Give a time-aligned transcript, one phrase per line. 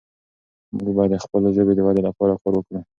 [0.75, 2.79] موږ باید د خپلې ژبې د ودې لپاره کار وکړو.